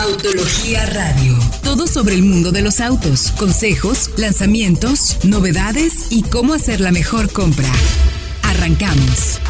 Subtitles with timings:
[0.00, 1.36] Autología Radio.
[1.64, 7.32] Todo sobre el mundo de los autos, consejos, lanzamientos, novedades y cómo hacer la mejor
[7.32, 7.66] compra.
[8.44, 9.40] Arrancamos.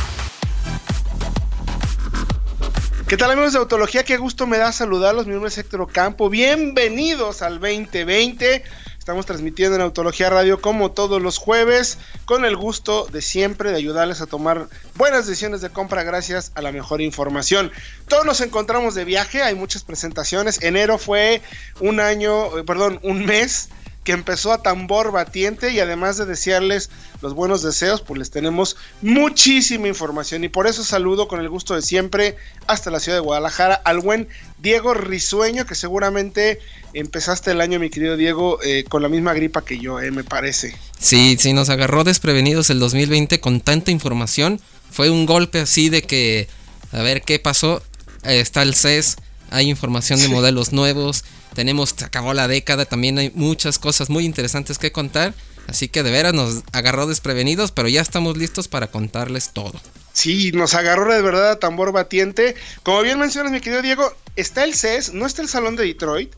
[3.06, 4.04] ¿Qué tal amigos de Autología?
[4.04, 5.26] Qué gusto me da saludarlos.
[5.26, 6.30] Mi nombre es Héctor Ocampo.
[6.30, 8.62] Bienvenidos al 2020.
[9.08, 11.96] Estamos transmitiendo en Autología Radio como todos los jueves,
[12.26, 16.60] con el gusto de siempre de ayudarles a tomar buenas decisiones de compra gracias a
[16.60, 17.72] la mejor información.
[18.06, 20.62] Todos nos encontramos de viaje, hay muchas presentaciones.
[20.62, 21.40] Enero fue
[21.80, 23.70] un año, eh, perdón, un mes
[24.08, 26.88] que empezó a tambor batiente y además de desearles
[27.20, 31.74] los buenos deseos, pues les tenemos muchísima información y por eso saludo con el gusto
[31.74, 32.34] de siempre
[32.66, 34.26] hasta la ciudad de Guadalajara al buen
[34.62, 36.58] Diego Risueño, que seguramente
[36.94, 40.24] empezaste el año, mi querido Diego, eh, con la misma gripa que yo, eh, me
[40.24, 40.74] parece.
[40.98, 44.58] Sí, sí, nos agarró desprevenidos el 2020 con tanta información.
[44.90, 46.48] Fue un golpe así de que,
[46.92, 47.82] a ver qué pasó.
[48.22, 49.16] está el CES,
[49.50, 54.24] hay información de modelos nuevos tenemos, se acabó la década, también hay muchas cosas muy
[54.24, 55.34] interesantes que contar.
[55.66, 59.78] Así que de veras nos agarró desprevenidos, pero ya estamos listos para contarles todo.
[60.12, 62.54] Sí, nos agarró de verdad a tambor batiente.
[62.82, 66.32] Como bien mencionas, mi querido Diego, está el CES, no está el Salón de Detroit.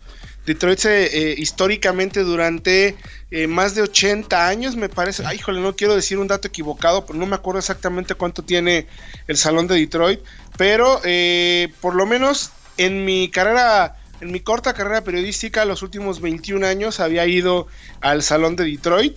[0.46, 2.96] Detroit se, eh, históricamente durante
[3.30, 7.04] eh, más de 80 años, me parece, ay, híjole, no quiero decir un dato equivocado,
[7.06, 8.86] pero no me acuerdo exactamente cuánto tiene
[9.28, 10.20] el Salón de Detroit,
[10.56, 16.20] pero eh, por lo menos en mi carrera en mi corta carrera periodística, los últimos
[16.20, 17.66] 21 años, había ido
[18.00, 19.16] al Salón de Detroit,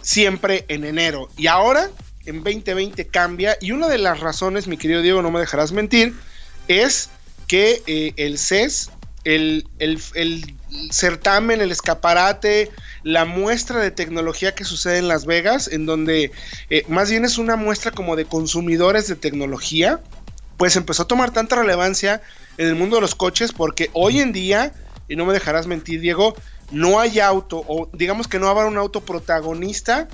[0.00, 1.28] siempre en enero.
[1.36, 1.90] Y ahora,
[2.24, 3.58] en 2020, cambia.
[3.60, 6.14] Y una de las razones, mi querido Diego, no me dejarás mentir,
[6.68, 7.10] es
[7.48, 8.90] que eh, el CES,
[9.24, 9.66] el,
[10.90, 12.70] certamen, el escaparate,
[13.02, 16.32] la muestra de tecnología que sucede en Las Vegas, en donde
[16.70, 20.00] eh, más bien es una muestra como de consumidores de tecnología,
[20.60, 22.20] pues empezó a tomar tanta relevancia
[22.58, 24.74] en el mundo de los coches porque hoy en día,
[25.08, 26.36] y no me dejarás mentir Diego,
[26.70, 30.06] no hay auto, o digamos que no habrá un auto protagonista,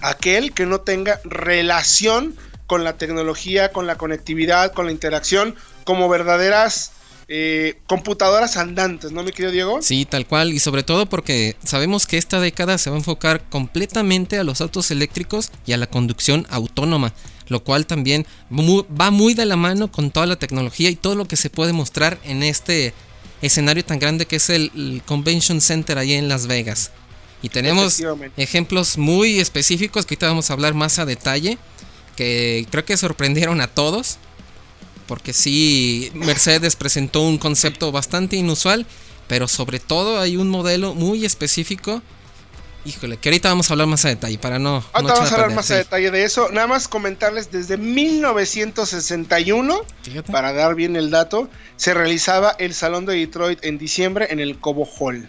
[0.00, 2.36] aquel que no tenga relación
[2.68, 6.92] con la tecnología, con la conectividad, con la interacción, como verdaderas
[7.26, 9.82] eh, computadoras andantes, ¿no, mi querido Diego?
[9.82, 13.42] Sí, tal cual, y sobre todo porque sabemos que esta década se va a enfocar
[13.50, 17.12] completamente a los autos eléctricos y a la conducción autónoma
[17.48, 21.26] lo cual también va muy de la mano con toda la tecnología y todo lo
[21.26, 22.94] que se puede mostrar en este
[23.42, 26.90] escenario tan grande que es el, Convention Center ahí en Las Vegas.
[27.42, 28.02] Y tenemos
[28.38, 31.58] ejemplos muy específicos que ahorita vamos a hablar más a detalle,
[32.16, 34.16] que creo que sorprendieron a todos,
[35.06, 38.86] porque sí, Mercedes presentó un concepto bastante inusual,
[39.28, 42.02] pero sobre todo hay un modelo muy específico
[42.84, 44.84] Híjole, que ahorita vamos a hablar más a detalle para no.
[44.92, 46.50] Ahorita vamos a hablar más a detalle de eso.
[46.50, 49.80] Nada más comentarles desde 1961,
[50.30, 54.58] para dar bien el dato, se realizaba el Salón de Detroit en diciembre en el
[54.58, 55.26] Cobo Hall.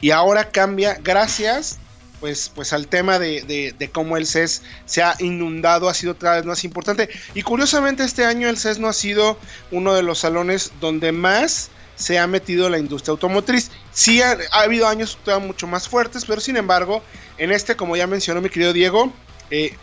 [0.00, 1.80] Y ahora cambia gracias
[2.22, 6.36] pues, pues al tema de, de, cómo el CES se ha inundado, ha sido cada
[6.36, 7.08] vez más importante.
[7.34, 9.36] Y curiosamente este año el CES no ha sido
[9.72, 13.70] uno de los salones donde más se ha metido la industria automotriz.
[13.92, 17.02] Sí ha, habido años todavía mucho más fuertes, pero sin embargo,
[17.38, 19.12] en este, como ya mencionó mi querido Diego,
[19.50, 19.74] eh,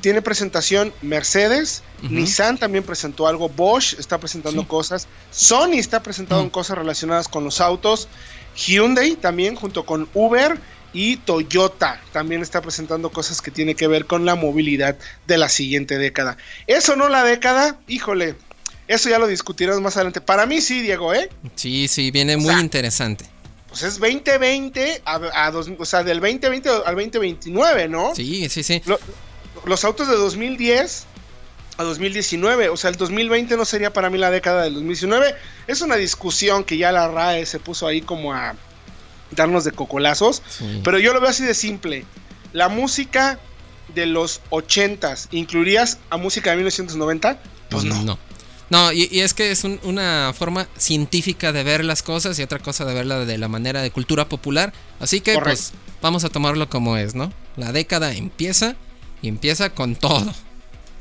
[0.00, 6.76] tiene presentación Mercedes, Nissan también presentó algo, Bosch está presentando cosas, Sony está presentando cosas
[6.76, 8.08] relacionadas con los autos,
[8.56, 10.58] Hyundai también junto con Uber
[10.92, 15.48] y Toyota también está presentando cosas que tiene que ver con la movilidad de la
[15.48, 16.36] siguiente década.
[16.66, 18.34] Eso no la década, híjole,
[18.92, 20.20] eso ya lo discutiremos más adelante.
[20.20, 21.30] Para mí sí, Diego, ¿eh?
[21.54, 23.24] Sí, sí, viene muy interesante.
[23.68, 28.14] Pues es 2020 a, dos, o sea, del 2020 al 2029, ¿no?
[28.14, 28.82] Sí, sí, sí.
[29.64, 31.06] los autos de 2010
[31.78, 35.34] a 2019, o sea, el 2020 no sería para mí la década del 2019.
[35.66, 38.54] Es una discusión que ya la RAE se puso ahí como a
[39.30, 40.42] darnos de cocolazos,
[40.84, 42.04] pero yo lo veo así de simple.
[42.52, 43.38] La música
[43.94, 47.38] de los 80s, ¿incluirías a música de 1990?
[47.70, 48.02] Pues no.
[48.02, 48.18] No.
[48.72, 52.86] No, y, es que es una forma científica de ver las cosas y otra cosa
[52.86, 54.72] de verla de la manera de cultura popular.
[54.98, 57.30] Así que pues vamos a tomarlo como es, ¿no?
[57.56, 58.74] La década empieza
[59.20, 60.32] y empieza con todo.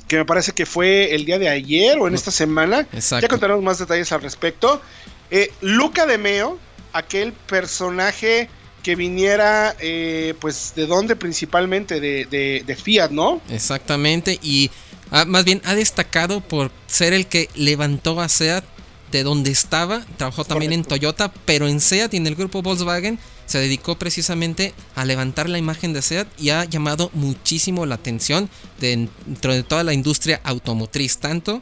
[0.07, 2.85] que me parece que fue el día de ayer o en esta semana.
[2.91, 4.81] Ya contaremos más detalles al respecto.
[5.29, 6.59] Eh, Luca de Meo,
[6.91, 8.49] aquel personaje
[8.83, 11.99] que viniera, eh, pues, ¿de dónde principalmente?
[11.99, 13.41] De, de, Fiat, ¿no?
[13.49, 14.71] Exactamente, y
[15.11, 18.63] ah, más bien ha destacado por ser el que levantó a SEAT
[19.11, 23.19] de donde estaba, trabajó también en Toyota, pero en SEAT y en el grupo Volkswagen
[23.45, 28.49] se dedicó precisamente a levantar la imagen de SEAT y ha llamado muchísimo la atención
[28.79, 31.61] dentro de toda la industria automotriz, tanto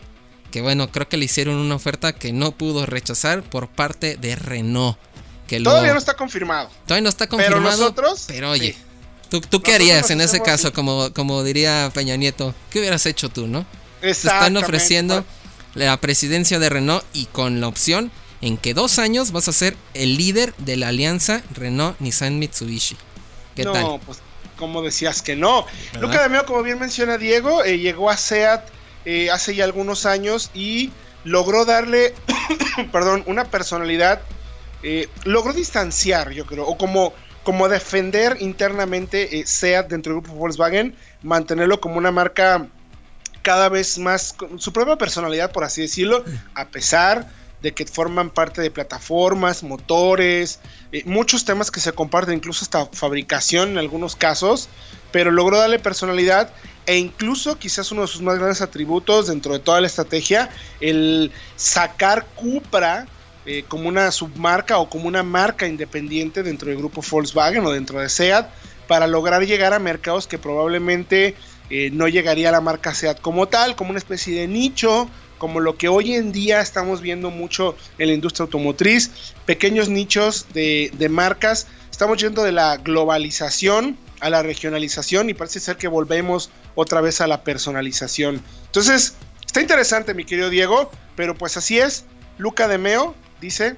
[0.51, 4.35] que bueno, creo que le hicieron una oferta que no pudo rechazar por parte de
[4.35, 4.97] Renault.
[5.63, 6.69] Todavía no está confirmado.
[6.85, 7.61] Todavía no está confirmado.
[7.61, 8.25] Pero nosotros.
[8.27, 8.75] Pero oye,
[9.29, 10.73] ¿tú, qué harías en ese caso?
[10.73, 13.65] Como, como diría Peña Nieto, ¿qué hubieras hecho tú, no?
[14.01, 15.25] Te están ofreciendo
[15.75, 18.11] la presidencia de Renault y con la opción
[18.41, 22.95] en que dos años vas a ser el líder de la alianza Renault-Nissan-Mitsubishi.
[23.55, 24.19] ¿Qué no, pues
[24.59, 25.65] como decías que no.
[25.99, 28.67] Luca de como bien menciona Diego, eh, llegó a SEAT
[29.05, 30.91] eh, hace ya algunos años y
[31.23, 32.13] logró darle,
[32.91, 34.21] perdón, una personalidad
[34.83, 37.13] eh, logró distanciar, yo creo, o como,
[37.49, 40.93] como defender internamente eh, SEAT dentro del grupo Volkswagen,
[41.23, 42.67] mantenerlo como una marca
[43.41, 46.23] cada vez más, con su propia personalidad, por así decirlo,
[46.53, 47.27] a pesar
[47.63, 50.59] de que forman parte de plataformas, motores,
[50.91, 54.69] eh, muchos temas que se comparten, incluso hasta fabricación en algunos casos,
[55.11, 56.51] pero logró darle personalidad
[56.85, 61.31] e incluso quizás uno de sus más grandes atributos dentro de toda la estrategia, el
[61.55, 63.07] sacar Cupra
[63.45, 67.99] eh, como una submarca o como una marca independiente dentro del grupo Volkswagen o dentro
[67.99, 68.49] de SEAT
[68.87, 71.35] para lograr llegar a mercados que probablemente
[71.69, 75.59] eh, no llegaría a la marca SEAT como tal, como una especie de nicho, como
[75.59, 79.11] lo que hoy en día estamos viendo mucho en la industria automotriz,
[79.45, 81.67] pequeños nichos de, de marcas.
[81.89, 87.21] Estamos yendo de la globalización a la regionalización y parece ser que volvemos otra vez
[87.21, 88.41] a la personalización.
[88.65, 89.13] Entonces,
[89.45, 92.05] está interesante, mi querido Diego, pero pues así es.
[92.37, 93.75] Luca de Meo dice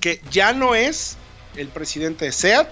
[0.00, 1.16] que ya no es
[1.56, 2.68] el presidente de SEAT.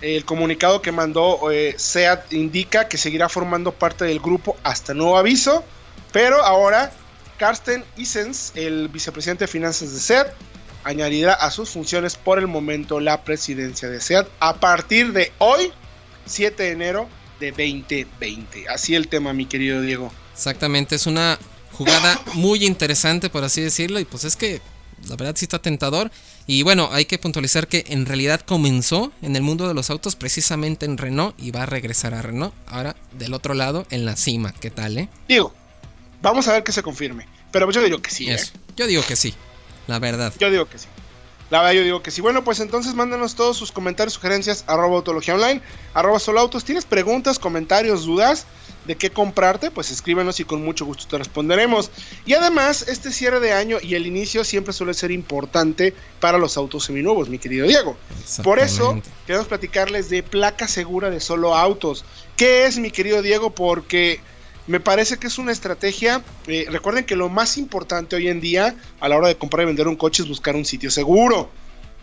[0.00, 5.18] El comunicado que mandó eh, SEAT indica que seguirá formando parte del grupo hasta nuevo
[5.18, 5.64] aviso,
[6.12, 6.92] pero ahora
[7.36, 10.28] Carsten Isens, el vicepresidente de finanzas de SEAT,
[10.84, 15.72] añadirá a sus funciones por el momento la presidencia de SEAT a partir de hoy,
[16.26, 17.08] 7 de enero
[17.40, 18.68] de 2020.
[18.68, 20.12] Así el tema, mi querido Diego.
[20.32, 21.38] Exactamente, es una
[21.72, 24.60] jugada muy interesante, por así decirlo, y pues es que
[25.06, 26.10] la verdad sí está tentador.
[26.46, 30.16] Y bueno, hay que puntualizar que en realidad comenzó en el mundo de los autos
[30.16, 32.54] precisamente en Renault y va a regresar a Renault.
[32.66, 34.52] Ahora del otro lado, en la cima.
[34.52, 35.08] ¿Qué tal, eh?
[35.28, 35.52] Digo,
[36.22, 37.26] vamos a ver que se confirme.
[37.50, 38.30] Pero yo digo que sí.
[38.30, 38.38] ¿eh?
[38.76, 39.34] Yo digo que sí,
[39.86, 40.32] la verdad.
[40.38, 40.86] Yo digo que sí.
[41.50, 42.20] La verdad, yo digo que sí.
[42.20, 45.62] Bueno, pues entonces mándanos todos sus comentarios, sugerencias, arroba autología online,
[45.94, 48.46] arroba autos ¿Tienes preguntas, comentarios, dudas?
[48.88, 51.90] de qué comprarte, pues escríbenos y con mucho gusto te responderemos.
[52.24, 56.56] Y además, este cierre de año y el inicio siempre suele ser importante para los
[56.56, 57.98] autos seminuevos, mi querido Diego.
[58.42, 62.06] Por eso, queremos platicarles de placa segura de solo autos.
[62.34, 63.50] ¿Qué es, mi querido Diego?
[63.50, 64.20] Porque
[64.68, 66.22] me parece que es una estrategia.
[66.46, 69.66] Eh, recuerden que lo más importante hoy en día a la hora de comprar y
[69.66, 71.50] vender un coche es buscar un sitio seguro.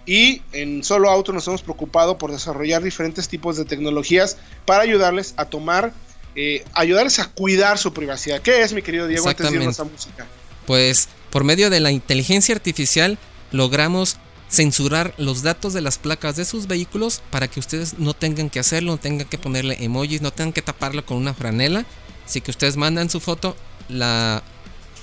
[0.06, 5.34] Y en Solo Auto nos hemos preocupado por desarrollar diferentes tipos de tecnologías para ayudarles
[5.38, 5.94] a tomar
[6.36, 8.42] eh, ayudarles a cuidar su privacidad.
[8.42, 10.28] ¿Qué es, mi querido Diego, antes de esa música?
[10.68, 13.18] Pues por medio de la inteligencia artificial
[13.52, 14.18] logramos
[14.50, 18.60] censurar los datos de las placas de sus vehículos para que ustedes no tengan que
[18.60, 21.86] hacerlo, no tengan que ponerle emojis, no tengan que taparlo con una franela.
[22.26, 23.56] Así que ustedes mandan su foto,
[23.90, 24.44] la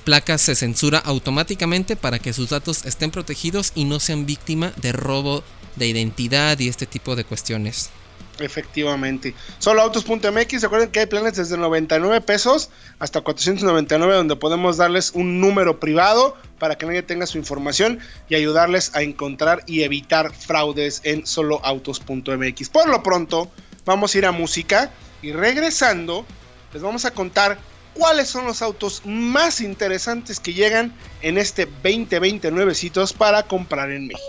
[0.04, 4.92] placa se censura automáticamente para que sus datos estén protegidos y no sean víctima de
[4.92, 5.44] robo
[5.76, 7.90] de identidad y este tipo de cuestiones.
[8.38, 9.34] Efectivamente.
[9.58, 15.40] Solo autos.mx, recuerden que hay planes desde 99 pesos hasta 499 donde podemos darles un
[15.40, 21.02] número privado para que nadie tenga su información y ayudarles a encontrar y evitar fraudes
[21.04, 22.68] en soloautos.mx.
[22.70, 23.50] Por lo pronto,
[23.84, 26.26] vamos a ir a música y regresando
[26.72, 27.58] les vamos a contar
[27.94, 34.06] cuáles son los autos más interesantes que llegan en este 2020 nuevecitos para comprar en
[34.06, 34.28] México.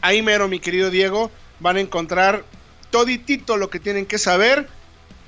[0.00, 2.46] Ahí mero, mi querido Diego, van a encontrar
[2.90, 4.70] toditito lo que tienen que saber,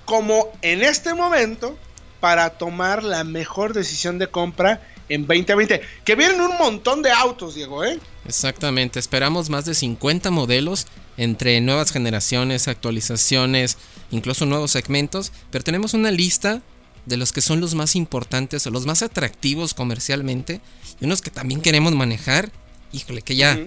[0.07, 1.77] como en este momento,
[2.21, 5.83] para tomar la mejor decisión de compra en 2020.
[6.05, 7.99] Que vienen un montón de autos, Diego, ¿eh?
[8.27, 10.87] Exactamente, esperamos más de 50 modelos
[11.19, 13.77] entre nuevas generaciones, actualizaciones,
[14.11, 16.63] incluso nuevos segmentos, pero tenemos una lista
[17.07, 20.61] de los que son los más importantes o los más atractivos comercialmente
[21.01, 22.51] y unos que también queremos manejar.
[22.93, 23.59] Híjole, que ya,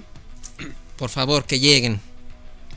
[0.97, 1.99] por favor, que lleguen.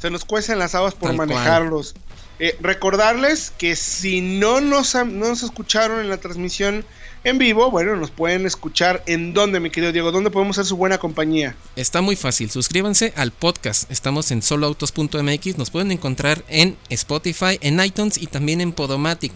[0.01, 1.95] Se nos cuecen las habas por manejarlos.
[2.39, 6.85] Eh, recordarles que si no nos, no nos escucharon en la transmisión
[7.25, 10.77] en vivo, bueno, nos pueden escuchar en dónde, mi querido Diego, dónde podemos ser su
[10.77, 11.55] buena compañía.
[11.77, 13.89] Está muy fácil, suscríbanse al podcast.
[13.93, 19.33] Estamos en soloautos.mx, nos pueden encontrar en Spotify, en iTunes y también en Podomatic.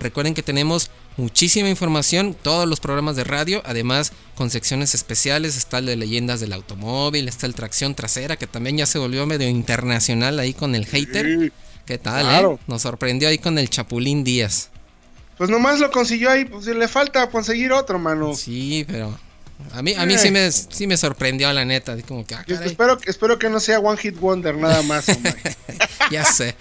[0.00, 5.78] Recuerden que tenemos muchísima información, todos los programas de radio, además con secciones especiales, está
[5.78, 9.48] el de leyendas del automóvil, está el tracción trasera, que también ya se volvió medio
[9.48, 11.52] internacional ahí con el hater.
[11.84, 12.44] ¿Qué tal?
[12.44, 12.58] Eh?
[12.66, 14.70] Nos sorprendió ahí con el Chapulín Díaz.
[15.36, 18.34] Pues nomás lo consiguió ahí, pues le falta conseguir otro, mano.
[18.34, 19.16] Sí, pero
[19.72, 21.96] a mí, a mí sí, me, sí me sorprendió la neta.
[22.02, 25.06] Como que, ah, espero, espero que no sea One Hit Wonder nada más.
[26.10, 26.54] ya sé.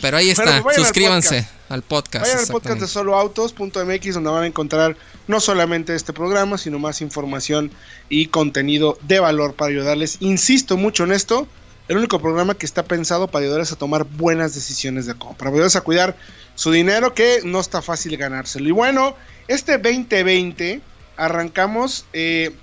[0.00, 2.26] Pero ahí está, suscríbanse al podcast.
[2.26, 4.96] Vayan al podcast de soloautos.mx donde van a encontrar
[5.28, 7.70] no solamente este programa, sino más información
[8.08, 10.16] y contenido de valor para ayudarles.
[10.20, 11.46] Insisto mucho en esto,
[11.88, 15.50] el único programa que está pensado para ayudarles a tomar buenas decisiones de compra, para
[15.50, 16.16] ayudarles a cuidar
[16.54, 18.68] su dinero que no está fácil ganárselo.
[18.68, 19.14] Y bueno,
[19.48, 20.80] este 2020
[21.16, 22.06] arrancamos...
[22.12, 22.54] Eh,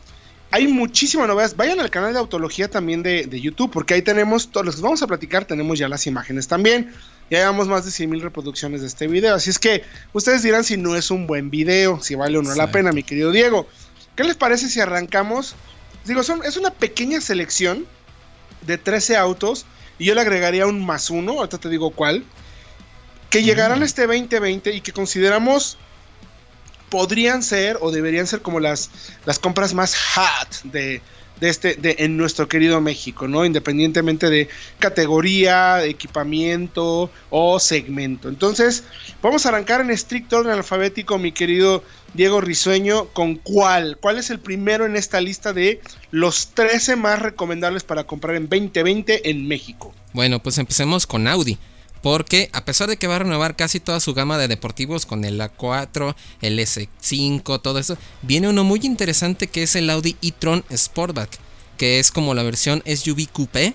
[0.50, 1.58] hay muchísimas novedades.
[1.58, 4.82] Vayan al canal de Autología también de, de, YouTube, porque ahí tenemos, todos los que
[4.82, 6.94] vamos a platicar, tenemos ya las imágenes también.
[7.30, 9.36] Ya llevamos más de 100 mil reproducciones de este video.
[9.36, 12.56] Así es que ustedes dirán si no es un buen video, si vale o no
[12.56, 13.68] la pena, mi querido Diego.
[14.16, 15.56] ¿Qué les parece si arrancamos?
[16.06, 17.86] Digo, son, es una pequeña selección
[18.66, 19.66] de 13 autos
[20.00, 22.24] y yo le agregaría un más uno, ahorita te digo cuál,
[23.30, 23.84] que llegarán mm.
[23.84, 25.78] este 2020 y que consideramos
[26.90, 28.90] podrían ser o deberían ser como las,
[29.26, 31.02] las compras más hot de,
[31.40, 33.46] de este, de, en nuestro querido México, ¿no?
[33.46, 38.30] Independientemente de categoría, equipamiento o segmento.
[38.30, 38.84] Entonces,
[39.22, 43.98] vamos a arrancar en estricto orden alfabético, mi querido Diego Risueño, con cuál.
[44.00, 48.50] ¿Cuál es el primero en esta lista de los 13 más recomendables para comprar en
[48.50, 49.94] 2020 en México?
[50.14, 51.58] Bueno, pues empecemos con Audi.
[52.02, 55.26] Porque a pesar de que va a renovar casi toda su gama de deportivos con
[55.26, 60.64] el A4, el S5, todo eso, viene uno muy interesante que es el Audi e-tron
[60.74, 61.30] Sportback,
[61.78, 63.74] que es como la versión SUV Coupé.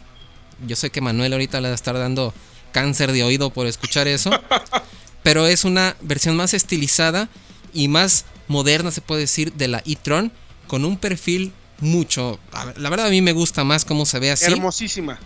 [0.66, 2.32] Yo sé que Manuel ahorita le va a estar dando
[2.72, 4.30] cáncer de oído por escuchar eso,
[5.22, 7.28] pero es una versión más estilizada
[7.74, 10.32] y más moderna, se puede decir, de la e-tron,
[10.68, 12.38] con un perfil mucho.
[12.76, 14.52] La verdad a mí me gusta más cómo se ve así.
[14.52, 15.18] Hermosísima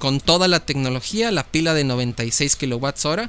[0.00, 3.28] con toda la tecnología, la pila de 96 kWh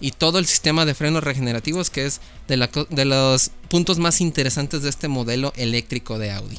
[0.00, 2.56] y todo el sistema de frenos regenerativos que es de,
[3.04, 6.58] los puntos más interesantes de este modelo eléctrico de Audi.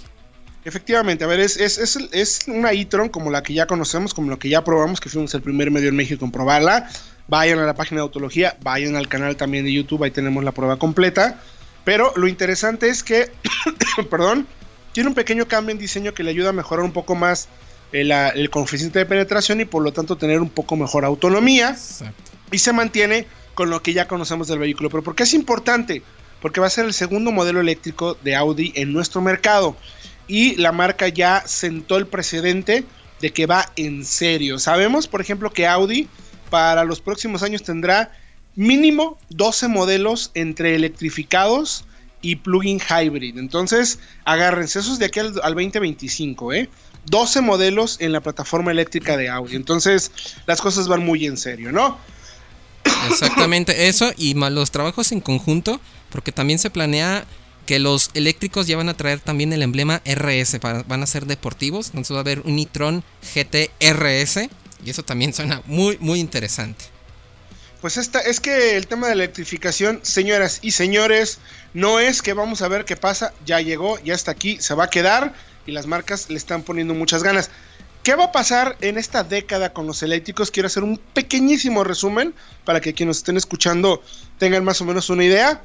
[0.64, 4.38] Efectivamente, a ver, es, es, es, una e-tron como la que ya conocemos, como la
[4.38, 6.90] que ya probamos, que fuimos el primer medio en México en probarla.
[7.28, 10.52] Vayan a la página de Autología, vayan al canal también de YouTube, ahí tenemos la
[10.52, 11.42] prueba completa.
[11.84, 13.32] Pero lo interesante es que,
[14.10, 14.48] perdón,
[14.94, 17.50] tiene un pequeño cambio en diseño que le ayuda a mejorar un poco más
[17.92, 21.78] el, coeficiente de penetración y por lo tanto tener un poco mejor autonomía.
[22.52, 24.90] Y se mantiene con lo que ya conocemos del vehículo.
[24.90, 26.02] Pero ¿por qué es importante?
[26.42, 29.76] Porque va a ser el segundo modelo eléctrico de Audi en nuestro mercado.
[30.28, 32.84] Y la marca ya sentó el precedente
[33.20, 34.60] de que va en serio.
[34.60, 36.08] Sabemos, por ejemplo, que Audi
[36.50, 38.12] para los próximos años tendrá
[38.56, 41.86] mínimo 12 modelos entre electrificados
[42.22, 43.38] y plug-in hybrid.
[43.38, 46.70] Entonces, agárrense, esos de aquí al, al 2025, ¿eh?
[47.06, 49.56] 12 modelos en la plataforma eléctrica de Audi.
[49.56, 50.12] Entonces,
[50.46, 51.98] las cosas van muy en serio, ¿no?
[53.10, 55.80] Exactamente eso y más los trabajos en conjunto,
[56.10, 57.26] porque también se planea
[57.66, 61.88] que los eléctricos ya van a traer también el emblema RS, van a ser deportivos,
[61.88, 63.04] entonces va a haber un e-tron
[63.34, 64.50] GT RS
[64.84, 66.86] y eso también suena muy muy interesante.
[67.82, 71.40] Pues esta es que el tema de la electrificación, señoras y señores,
[71.74, 74.86] no es que vamos a ver qué pasa, ya llegó, ya está aquí, se va
[74.86, 75.34] a quedar
[75.66, 77.50] y las marcas le están poniendo muchas ganas.
[78.04, 80.50] ¿Qué va a pasar en esta década con los eléctricos?
[80.50, 82.34] Quiero hacer un pequeñísimo resumen
[82.66, 84.02] para que quienes estén escuchando
[84.40, 85.62] tengan más o menos una idea.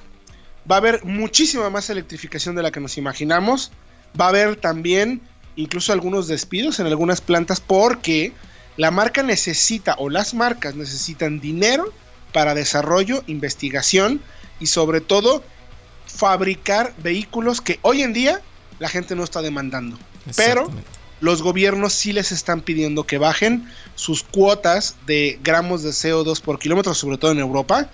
[0.70, 3.72] Va a haber muchísima más electrificación de la que nos imaginamos.
[4.20, 5.22] Va a haber también
[5.56, 8.34] incluso algunos despidos en algunas plantas porque
[8.76, 11.90] la marca necesita o las marcas necesitan dinero
[12.34, 14.20] para desarrollo, investigación
[14.60, 15.42] y sobre todo
[16.06, 18.42] fabricar vehículos que hoy en día
[18.78, 19.99] la gente no está demandando.
[20.37, 20.71] Pero
[21.21, 26.59] los gobiernos sí les están pidiendo que bajen sus cuotas de gramos de CO2 por
[26.59, 27.88] kilómetro, sobre todo en Europa.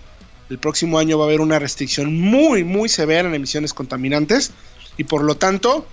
[0.51, 4.53] El próximo año va a haber una restricción muy, muy severa en emisiones contaminantes
[4.97, 5.87] y por lo tanto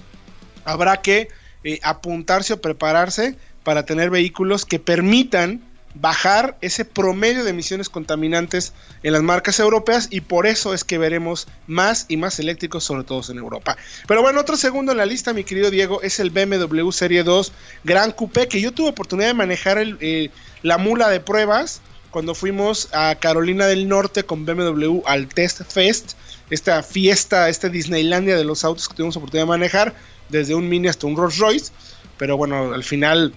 [0.66, 1.30] habrá que
[1.64, 5.62] eh, apuntarse o prepararse para tener vehículos que permitan
[6.02, 10.98] bajar ese promedio de emisiones contaminantes en las marcas europeas y por eso es que
[10.98, 13.78] veremos más y más eléctricos, sobre todo en Europa.
[14.08, 17.52] Pero bueno, otro segundo en la lista, mi querido Diego, es el BMW Serie 2
[17.84, 20.30] Gran Coupé, que yo tuve oportunidad de manejar eh,
[20.64, 26.14] la mula de pruebas cuando fuimos a Carolina del Norte con BMW al Test Fest,
[26.50, 29.94] esta fiesta, esta Disneylandia de los autos que tuvimos oportunidad de manejar,
[30.30, 31.72] desde un Mini hasta un Rolls Royce,
[32.18, 33.34] pero bueno, al final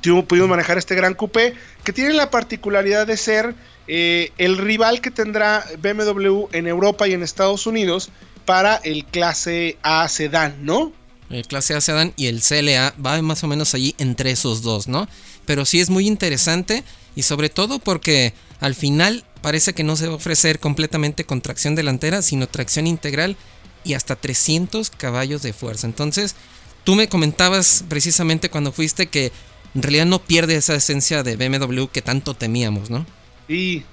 [0.00, 3.54] pudimos manejar este gran coupé que tiene la particularidad de ser
[3.86, 8.10] eh, el rival que tendrá BMW en Europa y en Estados Unidos
[8.44, 10.92] para el clase A sedán, ¿no?
[11.30, 14.88] El clase A sedán y el CLA va más o menos allí entre esos dos,
[14.88, 15.08] ¿no?
[15.46, 20.06] Pero sí es muy interesante y sobre todo porque al final parece que no se
[20.06, 23.36] va a ofrecer completamente con tracción delantera, sino tracción integral
[23.84, 25.86] y hasta 300 caballos de fuerza.
[25.86, 26.34] Entonces,
[26.84, 29.32] tú me comentabas precisamente cuando fuiste que
[29.74, 33.06] en realidad no pierde esa esencia de BMW que tanto temíamos, ¿no?
[33.48, 33.84] Y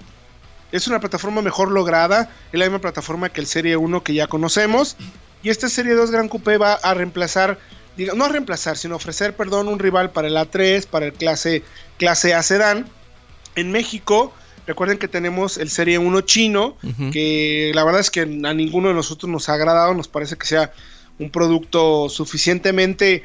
[0.71, 4.27] es una plataforma mejor lograda, es la misma plataforma que el Serie 1 que ya
[4.27, 4.97] conocemos.
[5.43, 7.59] Y este Serie 2 Gran Coupé va a reemplazar,
[7.95, 11.63] diga, no a reemplazar, sino ofrecer, perdón, un rival para el A3, para el clase,
[11.97, 12.89] clase A Sedán.
[13.55, 14.33] En México,
[14.67, 16.77] recuerden que tenemos el Serie 1 chino,
[17.11, 20.47] que la verdad es que a ninguno de nosotros nos ha agradado, nos parece que
[20.47, 20.73] sea
[21.19, 23.23] un producto suficientemente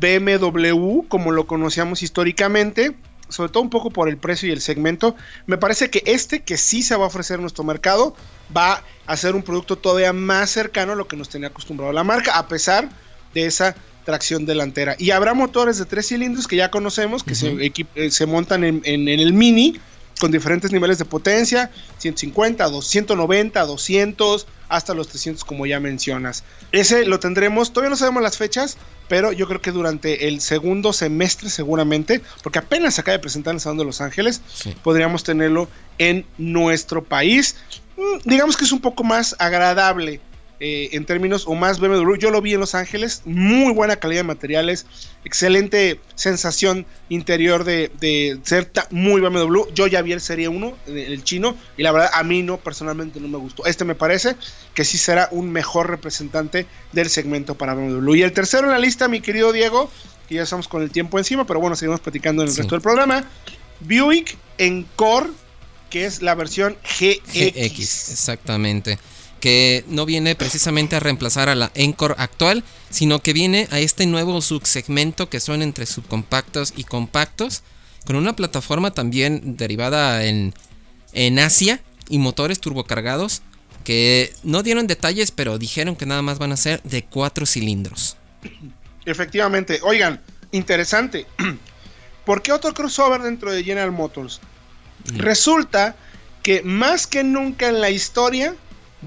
[0.00, 2.94] BMW, como lo conocíamos históricamente,
[3.28, 5.16] sobre todo un poco por el precio y el segmento.
[5.46, 8.14] Me parece que este, que sí se va a ofrecer en nuestro mercado,
[8.54, 12.04] va a ser un producto todavía más cercano a lo que nos tenía acostumbrado la
[12.04, 12.88] marca, a pesar
[13.34, 14.96] de esa tracción delantera.
[14.98, 18.82] Y habrá motores de tres cilindros que ya conocemos, que se, eh, se, montan en,
[18.84, 19.78] en, el Mini,
[20.20, 26.44] con diferentes niveles de potencia, 150, 290, 200, hasta los 300 como ya mencionas.
[26.72, 30.92] Ese lo tendremos, todavía no sabemos las fechas, pero yo creo que durante el segundo
[30.92, 34.40] semestre seguramente, porque apenas se acaba de presentar en el Salón de Los Ángeles,
[34.82, 37.56] podríamos tenerlo en nuestro país.
[37.96, 40.20] Mm, digamos que es un poco más agradable
[40.64, 42.14] eh, en términos o más BMW.
[42.20, 44.86] Yo lo vi en Los Ángeles, muy buena calidad de materiales,
[45.24, 47.90] excelente sensación interior de,
[48.44, 49.62] ser muy BMW.
[49.74, 53.18] Yo ya vi el Serie 1, el chino, y la verdad a mí no, personalmente
[53.18, 53.66] no me gustó.
[53.66, 54.36] Este me parece
[54.72, 58.14] que sí será un mejor representante del segmento para BMW.
[58.14, 59.90] Y el tercero en la lista, mi querido Diego,
[60.28, 62.82] que ya estamos con el tiempo encima, pero bueno, seguimos platicando en el resto del
[62.82, 63.28] programa.
[63.80, 65.26] Buick Encore,
[65.90, 67.32] que es la versión GX.
[67.32, 69.00] GX, exactamente
[69.42, 74.06] que no viene precisamente a reemplazar a la Encore actual, sino que viene a este
[74.06, 77.64] nuevo subsegmento que son entre subcompactos y compactos,
[78.06, 80.54] con una plataforma también derivada en,
[81.12, 83.42] en Asia y motores turbocargados
[83.82, 88.16] que no dieron detalles, pero dijeron que nada más van a ser de cuatro cilindros.
[89.06, 90.20] Efectivamente, oigan,
[90.52, 91.26] interesante.
[92.24, 94.40] ¿Por qué otro crossover dentro de General Motors?
[95.12, 95.18] Mm.
[95.18, 95.96] Resulta
[96.44, 98.54] que más que nunca en la historia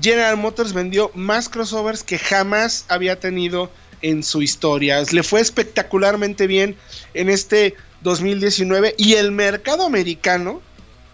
[0.02, 5.02] General Motors vendió más crossovers que jamás había tenido en su historia.
[5.12, 6.76] Le fue espectacularmente bien
[7.14, 10.62] en este 2019 y el mercado americano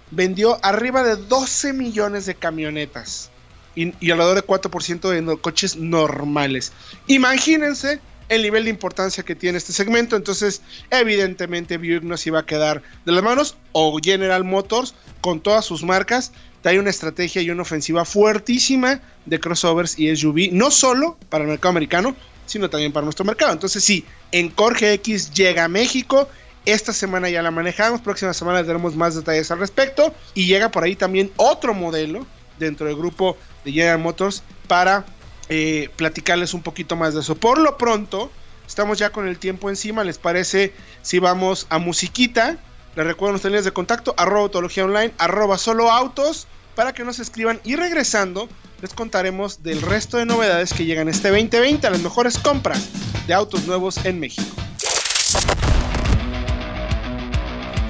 [0.09, 3.29] vendió arriba de 12 millones de camionetas
[3.75, 6.73] y, alrededor de 4% de coches normales.
[7.07, 10.15] Imagínense el nivel de importancia que tiene este segmento.
[10.15, 15.41] Entonces, evidentemente, Buick no se iba a quedar de las manos o General Motors con
[15.41, 16.31] todas sus marcas
[16.69, 21.49] hay una estrategia y una ofensiva fuertísima de crossovers y SUV, no solo para el
[21.49, 23.53] mercado americano, sino también para nuestro mercado.
[23.53, 26.29] Entonces sí, Encore GX llega a México,
[26.65, 30.83] esta semana ya la manejamos, próxima semana tenemos más detalles al respecto y llega por
[30.83, 32.25] ahí también otro modelo
[32.59, 35.05] dentro del grupo de General Motors para
[35.49, 37.35] eh, platicarles un poquito más de eso.
[37.35, 38.31] Por lo pronto,
[38.67, 42.57] estamos ya con el tiempo encima, ¿les parece si vamos a musiquita?
[42.95, 47.19] Les recuerdo nuestras líneas de contacto, arroba autología online, arroba solo autos, para que nos
[47.19, 48.49] escriban y regresando
[48.81, 52.89] les contaremos del resto de novedades que llegan este 2020 a las mejores compras
[53.27, 54.53] de autos nuevos en México.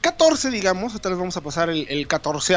[0.01, 2.55] 14, digamos, otra vez vamos a pasar el, el 14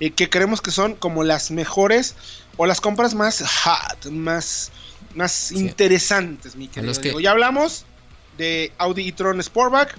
[0.00, 2.14] eh, que creemos que son como las mejores
[2.56, 4.70] o las compras más hot, más,
[5.14, 7.20] más interesantes, mi querido.
[7.20, 7.84] Ya hablamos
[8.38, 9.98] de Audi e-tron Sportback,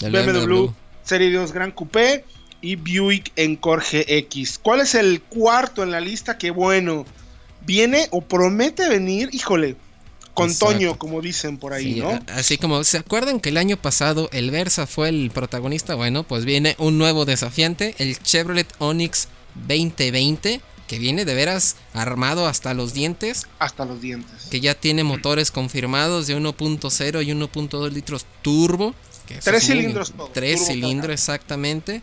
[0.00, 0.66] BMW,
[1.02, 2.24] Serie 2 Gran Coupé
[2.62, 4.58] y Buick Encore GX.
[4.58, 6.38] ¿Cuál es el cuarto en la lista?
[6.38, 7.04] Que bueno,
[7.66, 9.76] viene o promete venir, híjole,
[10.32, 12.18] con Toño, como dicen por ahí, ¿no?
[12.28, 15.94] Así como, ¿se acuerdan que el año pasado el Versa fue el protagonista?
[15.94, 22.46] Bueno, pues viene un nuevo desafiante, el Chevrolet Onix 2020, que viene de veras armado
[22.46, 23.46] hasta los dientes.
[23.58, 24.46] Hasta los dientes.
[24.50, 28.94] Que ya tiene motores confirmados de 1.0 y 1.2 litros turbo.
[29.42, 32.02] tres cilindros Tres cilindros, exactamente.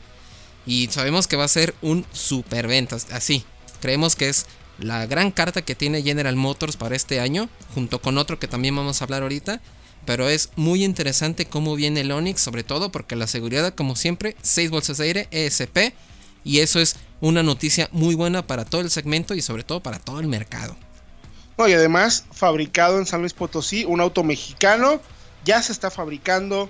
[0.69, 3.43] Y sabemos que va a ser un superventa, así.
[3.82, 4.45] Creemos que es
[4.77, 8.75] la gran carta que tiene General Motors para este año, junto con otro que también
[8.75, 9.62] vamos a hablar ahorita.
[10.05, 14.36] Pero es muy interesante cómo viene el Onix, sobre todo porque la seguridad, como siempre,
[14.43, 15.91] 6 bolsas de aire, ESP.
[16.43, 19.97] Y eso es una noticia muy buena para todo el segmento y sobre todo para
[19.97, 20.77] todo el mercado.
[21.58, 25.01] y además, fabricado en San Luis Potosí, un auto mexicano,
[25.45, 26.69] ya se está fabricando,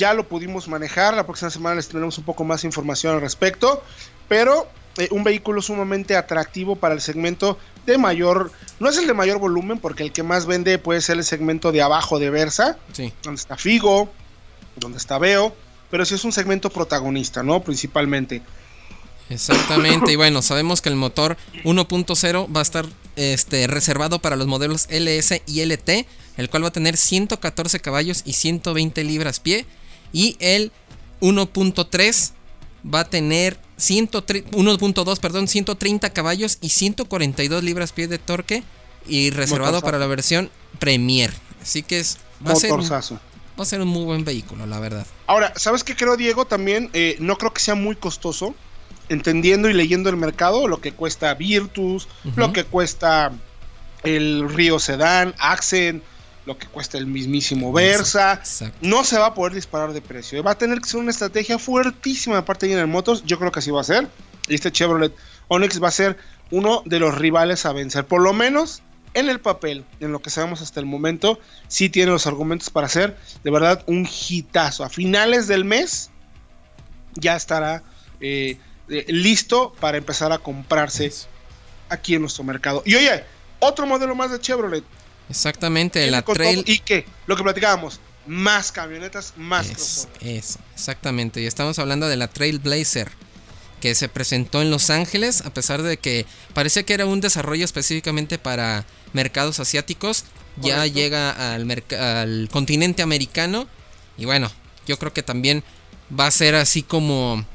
[0.00, 1.14] ya lo pudimos manejar.
[1.14, 3.84] La próxima semana les tendremos un poco más información al respecto.
[4.28, 9.14] Pero eh, un vehículo sumamente atractivo para el segmento de mayor, no es el de
[9.14, 12.78] mayor volumen, porque el que más vende puede ser el segmento de abajo de Versa,
[13.22, 14.10] donde está Figo,
[14.76, 15.54] donde está Veo,
[15.90, 17.60] pero sí es un segmento protagonista, ¿no?
[17.60, 18.42] Principalmente.
[19.28, 24.48] Exactamente, y bueno, sabemos que el motor 1.0 va a estar este, reservado para los
[24.48, 29.66] modelos LS y LT, el cual va a tener 114 caballos y 120 libras pie,
[30.12, 30.72] y el
[31.20, 32.32] 1.3
[32.92, 38.62] va a tener 1.2, perdón, 130 caballos y 142 libras pie de torque
[39.06, 41.32] y reservado para la versión Premier.
[41.62, 42.98] Así que es va a, ser un, va
[43.58, 45.06] a ser un muy buen vehículo, la verdad.
[45.26, 46.46] Ahora, ¿sabes qué creo, Diego?
[46.46, 48.54] También eh, no creo que sea muy costoso.
[49.08, 53.32] Entendiendo y leyendo el mercado, lo que cuesta Virtus, lo que cuesta
[54.04, 56.04] el Río Sedan, Accent,
[56.50, 58.42] lo que cuesta el mismísimo Versa.
[58.80, 60.42] No se va a poder disparar de precio.
[60.42, 63.22] Va a tener que ser una estrategia fuertísima de parte de General Motors.
[63.24, 64.08] Yo creo que así va a ser.
[64.48, 65.14] Y este Chevrolet
[65.46, 66.18] Onix va a ser
[66.50, 68.04] uno de los rivales a vencer.
[68.04, 68.82] Por lo menos
[69.14, 72.88] en el papel, en lo que sabemos hasta el momento, sí tiene los argumentos para
[72.88, 74.82] hacer de verdad un hitazo.
[74.82, 76.10] A finales del mes
[77.14, 77.84] ya estará
[78.20, 78.58] eh,
[78.88, 81.12] eh, listo para empezar a comprarse
[81.90, 82.82] aquí en nuestro mercado.
[82.84, 83.22] Y oye,
[83.60, 84.82] otro modelo más de Chevrolet.
[85.30, 86.64] Exactamente, la Trail.
[86.66, 87.06] ¿Y qué?
[87.26, 91.40] Lo que platicábamos, más camionetas, más es, Eso, exactamente.
[91.40, 93.10] Y estamos hablando de la Trailblazer,
[93.80, 97.64] que se presentó en Los Ángeles, a pesar de que parece que era un desarrollo
[97.64, 100.24] específicamente para mercados asiáticos.
[100.56, 103.66] Ya llega al, al continente americano.
[104.18, 104.50] Y bueno,
[104.86, 105.64] yo creo que también
[106.18, 107.46] va a ser así como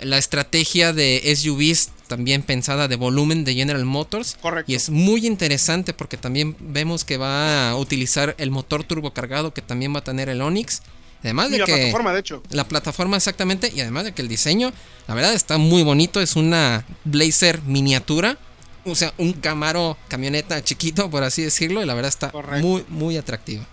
[0.00, 4.36] la estrategia de SUVs también pensada de volumen de General Motors.
[4.40, 4.70] Correcto.
[4.70, 9.62] Y es muy interesante porque también vemos que va a utilizar el motor turbocargado que
[9.62, 10.82] también va a tener el Onix.
[11.22, 12.42] Además de la que plataforma, de hecho.
[12.50, 14.72] La plataforma exactamente y además de que el diseño,
[15.08, 18.38] la verdad está muy bonito, es una Blazer miniatura,
[18.84, 23.16] o sea, un Camaro camioneta chiquito por así decirlo, y la verdad está muy muy
[23.16, 23.66] atractiva.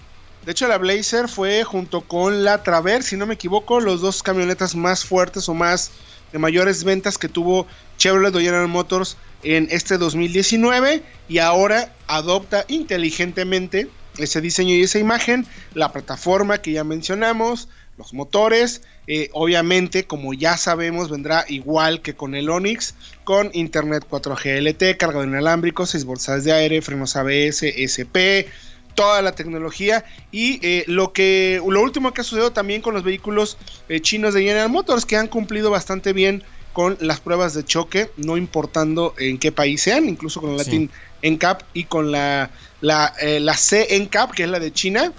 [0.46, 4.24] De hecho, la Blazer fue junto con la Traverse, si no me equivoco, los dos
[4.24, 5.92] camionetas más fuertes o más
[6.34, 7.66] de mayores ventas que tuvo
[7.98, 15.46] Chevrolet General Motors en este 2019 y ahora adopta inteligentemente ese diseño y esa imagen,
[15.74, 22.16] la plataforma que ya mencionamos, los motores, eh, obviamente como ya sabemos vendrá igual que
[22.16, 27.64] con el Onix, con Internet 4G LT, cargador inalámbrico, 6 bolsas de aire, frenos ABS,
[27.64, 28.50] SP,
[28.96, 30.06] toda la tecnología.
[30.32, 33.58] Y eh, lo que lo último que ha sucedido también con los vehículos
[33.90, 38.12] eh, chinos de General Motors que han cumplido bastante bien con las pruebas de choque
[38.18, 40.90] no importando en qué país sean incluso con el Latin
[41.22, 45.14] NCAP y con la la, eh, la C NCAP que es la de China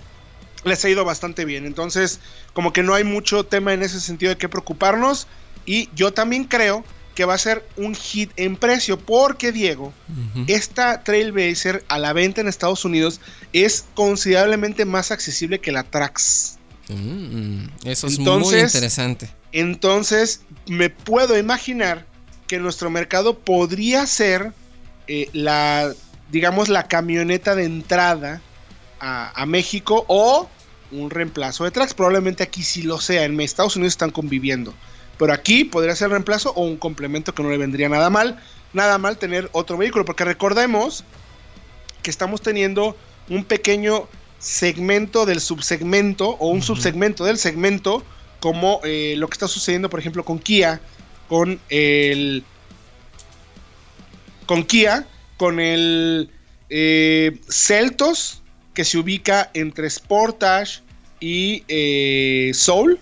[0.65, 2.21] les ha ido bastante bien entonces
[2.53, 5.27] como que no hay mucho tema en ese sentido de qué preocuparnos
[5.67, 9.93] y yo también creo que va a ser un hit en precio, porque Diego,
[10.49, 13.21] esta Trailblazer a la venta en Estados Unidos
[13.53, 16.59] es considerablemente más accesible que la Trax.
[16.89, 19.31] Mm, eso es muy interesante.
[19.53, 22.07] Entonces, me puedo imaginar
[22.47, 24.53] que nuestro mercado podría ser
[25.07, 25.93] eh, la,
[26.31, 28.41] digamos, la camioneta de entrada
[29.01, 30.49] a, a México o
[30.93, 31.95] un reemplazo de Trax.
[31.95, 33.25] Probablemente aquí sí lo sea.
[33.25, 34.75] En Estados Unidos están conviviendo.
[35.19, 38.41] Pero aquí podría ser reemplazo o un complemento que no le vendría nada mal.
[38.73, 41.05] Nada mal tener otro vehículo, porque recordemos
[42.03, 42.97] que estamos teniendo
[43.29, 48.03] un pequeño segmento del subsegmento o un subsegmento del segmento
[48.45, 50.79] como eh, lo que está sucediendo, por ejemplo, con Kia,
[51.29, 52.45] con el.
[54.45, 55.07] Con Kia,
[55.39, 56.29] con el
[56.69, 58.43] eh, Celtos,
[58.75, 60.83] que se ubica entre Sportage
[61.21, 63.01] y eh, Soul,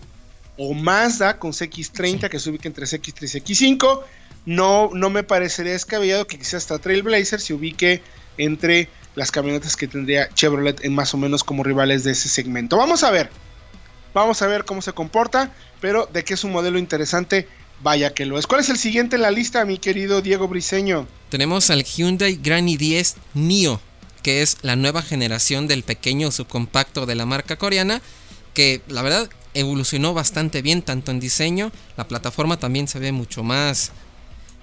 [0.58, 4.00] o Mazda con CX30, que se ubica entre CX3 y CX5.
[4.46, 8.00] No, no me parecería descabellado que quizás hasta Trailblazer se ubique
[8.38, 12.76] entre las camionetas que tendría Chevrolet en más o menos como rivales de ese segmento.
[12.76, 13.28] Vamos a ver,
[14.14, 17.48] vamos a ver cómo se comporta, pero de que es un modelo interesante,
[17.82, 18.46] vaya que lo es.
[18.46, 21.06] ¿Cuál es el siguiente en la lista, mi querido Diego Briseño?
[21.28, 23.80] Tenemos al Hyundai Grand i10 Nio,
[24.22, 28.00] que es la nueva generación del pequeño subcompacto de la marca coreana,
[28.54, 33.42] que la verdad evolucionó bastante bien, tanto en diseño, la plataforma también se ve mucho
[33.42, 33.92] más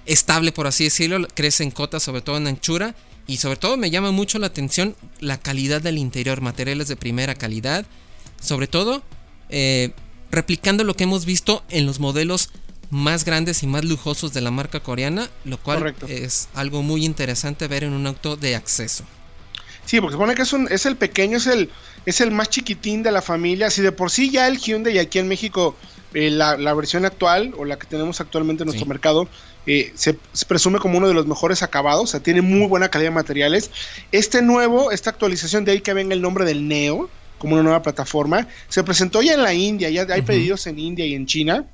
[0.06, 2.94] estable, por así decirlo, crece en cotas, sobre todo en anchura,
[3.26, 7.36] y sobre todo me llama mucho la atención la calidad del interior, materiales de primera
[7.36, 7.86] calidad.
[8.40, 9.02] Sobre todo
[9.50, 9.92] eh,
[10.30, 12.50] replicando lo que hemos visto en los modelos
[12.90, 17.68] más grandes y más lujosos de la marca coreana, lo cual es algo muy interesante
[17.68, 19.04] ver en un auto de acceso.
[19.86, 21.70] Sí, porque supone que es, un, es el pequeño, es el,
[22.06, 23.70] es el más chiquitín de la familia.
[23.70, 25.74] Si de por sí ya el Hyundai aquí en México,
[26.14, 29.28] eh, la, versión actual o la que tenemos actualmente en nuestro mercado,
[29.66, 30.14] eh, se,
[30.46, 33.70] presume como uno de los mejores acabados, o sea, tiene muy buena calidad de materiales.
[34.12, 37.82] Este nuevo, esta actualización de ahí que venga el nombre del Neo, como una nueva
[37.82, 41.64] plataforma, se presentó ya en la India, ya hay pedidos en India y en China.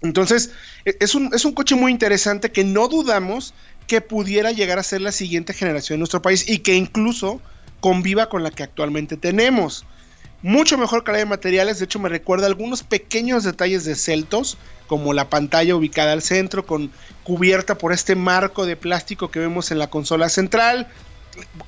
[0.00, 0.50] Entonces,
[0.86, 3.52] e, es un, es un coche muy interesante que no dudamos
[3.86, 7.42] que pudiera llegar a ser la siguiente generación en nuestro país y que incluso
[7.80, 9.84] conviva con la que actualmente tenemos
[10.40, 11.78] mucho mejor calidad de materiales.
[11.78, 16.64] De hecho, me recuerda algunos pequeños detalles de Celtos, como la pantalla ubicada al centro,
[16.64, 16.90] con
[17.24, 20.88] cubierta por este marco de plástico que vemos en la consola central.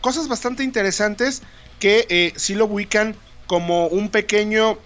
[0.01, 1.43] Cosas bastante interesantes
[1.79, 4.79] que eh, sí lo ubican como un pequeño.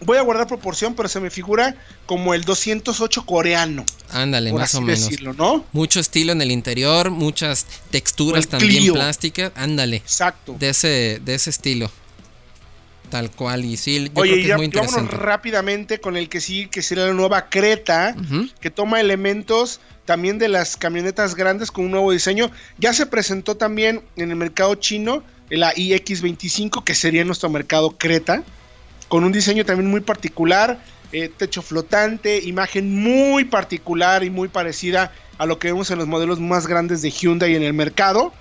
[0.00, 3.84] Voy a guardar proporción, pero se me figura como el 208 coreano.
[4.10, 5.08] Ándale, más o menos.
[5.36, 5.64] ¿no?
[5.72, 9.52] Mucho estilo en el interior, muchas texturas también plásticas.
[9.54, 9.96] Ándale.
[9.96, 10.56] Exacto.
[10.58, 11.90] De ese, de ese estilo.
[13.10, 16.66] Tal cual, y sí, yo Oye, creo que ya, vámonos rápidamente con el que sí,
[16.66, 18.16] que será la nueva Creta,
[18.60, 22.50] que toma elementos también de las camionetas grandes con un nuevo diseño.
[22.78, 28.42] Ya se presentó también en el mercado chino la iX25, que sería nuestro mercado Creta,
[29.08, 30.80] con un diseño también muy particular,
[31.12, 36.08] eh, techo flotante, imagen muy particular y muy parecida a lo que vemos en los
[36.08, 38.32] modelos más grandes de Hyundai en el mercado,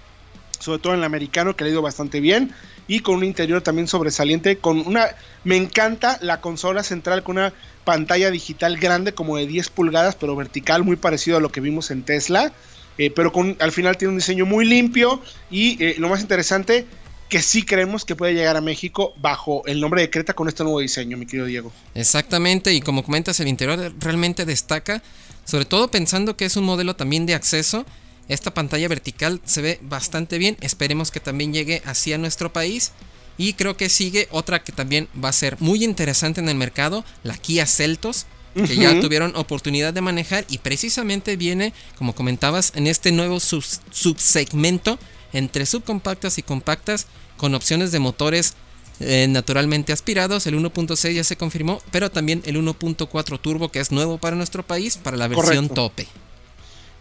[0.60, 2.54] sobre todo en el americano, que le ha ido bastante bien
[2.88, 7.54] y con un interior también sobresaliente con una me encanta la consola central con una
[7.84, 11.92] pantalla digital grande como de 10 pulgadas pero vertical muy parecido a lo que vimos
[11.92, 12.52] en Tesla
[12.98, 16.86] eh, pero con al final tiene un diseño muy limpio y eh, lo más interesante
[17.34, 20.64] que sí creemos que puede llegar a México bajo el nombre de Creta con este
[20.64, 21.72] nuevo diseño, mi querido Diego.
[21.96, 25.02] Exactamente, y como comentas, el interior realmente destaca,
[25.44, 27.88] sobre todo pensando que es un modelo también de acceso
[28.28, 30.58] esta pantalla vertical se ve bastante bien.
[30.62, 32.92] Esperemos que también llegue así a nuestro país.
[33.38, 37.04] Y creo que sigue otra que también va a ser muy interesante en el mercado,
[37.24, 42.86] la Kia Celtos, que ya tuvieron oportunidad de manejar y precisamente viene, como comentabas, en
[42.86, 45.00] este nuevo subsegmento
[45.34, 47.08] entre subcompactas y compactas
[47.38, 48.54] con opciones de motores
[49.00, 50.46] eh, naturalmente aspirados.
[50.46, 54.62] El 1.6 ya se confirmó, pero también el 1.4 turbo que es nuevo para nuestro
[54.62, 56.08] país para la versión tope.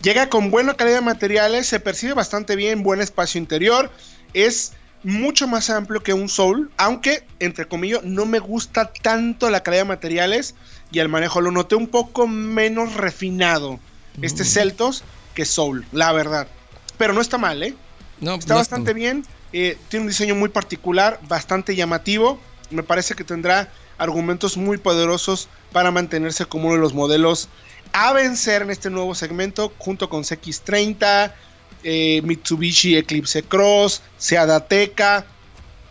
[0.03, 3.88] Llega con buena calidad de materiales, se percibe bastante bien, buen espacio interior,
[4.35, 4.73] es
[5.05, 9.83] mucho más amplio que un Soul, aunque, entre comillas, no me gusta tanto la calidad
[9.83, 10.57] de materiales
[10.91, 13.79] y el manejo lo noté un poco menos refinado.
[14.21, 14.47] Este mm.
[14.47, 16.49] Celtos que Soul, la verdad.
[16.99, 17.77] Pero no está mal, ¿eh?
[18.21, 22.41] No, está bastante bien, eh, tiene un diseño muy particular, bastante llamativo.
[22.71, 27.49] Me parece que tendrá argumentos muy poderosos para mantenerse como uno de los modelos
[27.92, 31.33] a vencer en este nuevo segmento junto con CX30,
[31.85, 35.26] eh, Mitsubishi Eclipse Cross, Seat Ateca,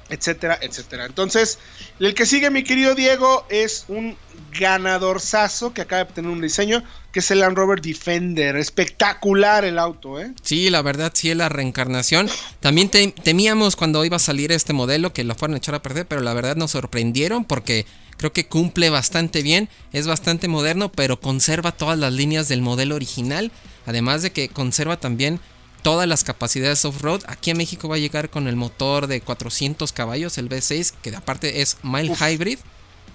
[0.10, 1.06] etcétera, etcétera.
[1.06, 1.60] Entonces,
[2.00, 4.18] el que sigue, mi querido Diego, es un
[4.60, 8.56] ganadorzazo que acaba de tener un diseño, que es el Land Rover Defender.
[8.56, 10.34] Espectacular el auto, ¿eh?
[10.42, 12.30] Sí, la verdad, sí es la reencarnación.
[12.60, 16.08] También temíamos cuando iba a salir este modelo que lo fueran a echar a perder,
[16.08, 17.86] pero la verdad nos sorprendieron porque
[18.22, 22.94] Creo que cumple bastante bien, es bastante moderno, pero conserva todas las líneas del modelo
[22.94, 23.52] original.
[23.88, 25.40] Además de que conserva también
[25.82, 27.24] todas las capacidades off-road.
[27.26, 31.16] Aquí en México va a llegar con el motor de 400 caballos, el V6, que
[31.16, 32.60] aparte es mild hybrid.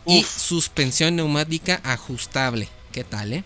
[0.06, 2.68] Y suspensión neumática ajustable.
[2.90, 3.44] ¿Qué tal, eh?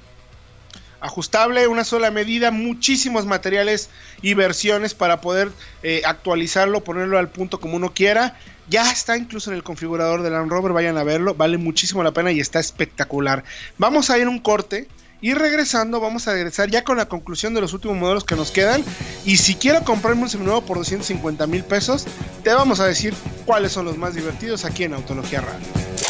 [1.01, 3.91] Ajustable, una sola medida, muchísimos materiales
[4.23, 5.51] y versiones para poder
[5.83, 8.37] eh, actualizarlo, ponerlo al punto como uno quiera.
[8.69, 12.13] Ya está incluso en el configurador del Land Rover, vayan a verlo, vale muchísimo la
[12.13, 13.43] pena y está espectacular.
[13.79, 14.87] Vamos a ir un corte
[15.21, 18.51] y regresando, vamos a regresar ya con la conclusión de los últimos modelos que nos
[18.51, 18.83] quedan.
[19.25, 22.07] Y si quiero comprarme un seminuevo por 250 mil pesos,
[22.43, 26.10] te vamos a decir cuáles son los más divertidos aquí en Autología Radio.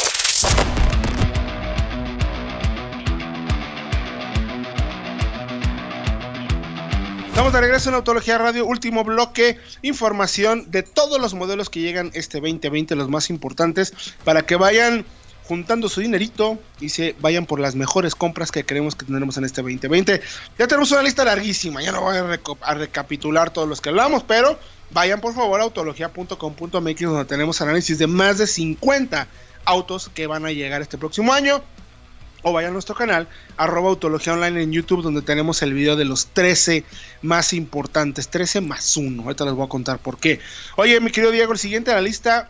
[7.41, 12.11] Estamos de regreso en Autología Radio, último bloque, información de todos los modelos que llegan
[12.13, 15.05] este 2020, los más importantes, para que vayan
[15.45, 19.45] juntando su dinerito y se vayan por las mejores compras que creemos que tendremos en
[19.45, 20.21] este 2020.
[20.59, 24.59] Ya tenemos una lista larguísima, ya no voy a, recapitular todos los que hablamos, pero
[24.91, 29.27] vayan por favor a autología.com.mx donde tenemos análisis de más de 50
[29.65, 31.63] autos que van a llegar este próximo año.
[32.43, 33.27] O vayan a nuestro canal,
[33.57, 36.83] arroba Autología Online en YouTube, donde tenemos el video de los 13
[37.21, 39.21] más importantes, 13 más 1.
[39.21, 40.39] Ahorita les voy a contar por qué.
[40.75, 42.47] Oye, mi querido Diego, el siguiente a la lista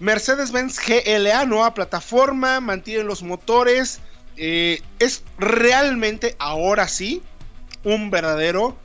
[0.00, 4.00] Mercedes-Benz GLA, nueva plataforma, mantiene los motores.
[4.36, 7.22] Eh, es realmente, ahora sí,
[7.82, 8.76] un verdadero